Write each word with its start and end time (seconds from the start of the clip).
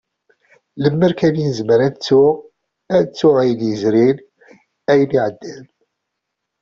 Lemmer 0.81 1.13
kan 1.19 1.35
i 1.41 1.43
nezmir 1.47 1.79
ad 1.87 1.91
nettu, 1.93 2.23
ad 2.95 3.01
nettu 3.07 3.27
ayen 3.41 3.61
yezrin, 3.69 4.17
ayen 4.91 5.11
iɛeddan. 5.17 5.63